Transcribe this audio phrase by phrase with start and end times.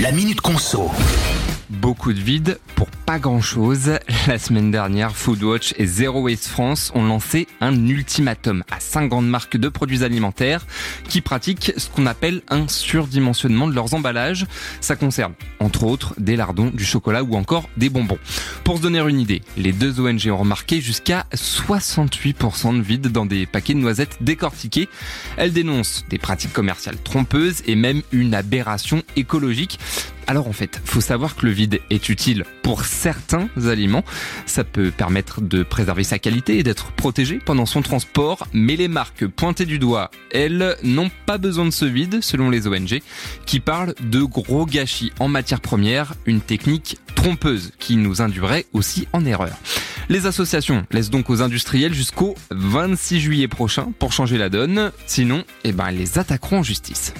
[0.00, 0.88] La Minute Conso.
[1.70, 3.92] Beaucoup de vide pour pas grand chose.
[4.26, 9.28] La semaine dernière, Foodwatch et Zero Waste France ont lancé un ultimatum à cinq grandes
[9.28, 10.66] marques de produits alimentaires
[11.08, 14.46] qui pratiquent ce qu'on appelle un surdimensionnement de leurs emballages.
[14.80, 18.18] Ça concerne, entre autres, des lardons, du chocolat ou encore des bonbons.
[18.64, 23.26] Pour se donner une idée, les deux ONG ont remarqué jusqu'à 68% de vide dans
[23.26, 24.88] des paquets de noisettes décortiqués.
[25.36, 29.78] Elles dénoncent des pratiques commerciales trompeuses et même une aberration écologique.
[30.30, 34.04] Alors en fait, faut savoir que le vide est utile pour certains aliments.
[34.46, 38.46] Ça peut permettre de préserver sa qualité et d'être protégé pendant son transport.
[38.52, 42.68] Mais les marques pointées du doigt, elles, n'ont pas besoin de ce vide, selon les
[42.68, 43.02] ONG,
[43.44, 49.08] qui parlent de gros gâchis en matière première, une technique trompeuse qui nous induirait aussi
[49.12, 49.56] en erreur.
[50.08, 54.92] Les associations laissent donc aux industriels jusqu'au 26 juillet prochain pour changer la donne.
[55.06, 57.14] Sinon, eh ben, elles les attaqueront en justice.